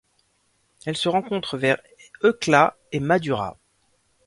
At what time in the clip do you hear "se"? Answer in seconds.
0.97-1.09